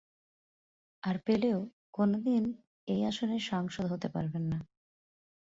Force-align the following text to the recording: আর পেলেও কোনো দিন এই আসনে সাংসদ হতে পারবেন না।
আর 1.03 1.15
পেলেও 1.25 1.59
কোনো 1.93 2.17
দিন 2.19 2.43
এই 2.87 3.01
আসনে 3.05 3.37
সাংসদ 3.49 3.85
হতে 3.91 4.07
পারবেন 4.07 4.43
না। 4.43 4.59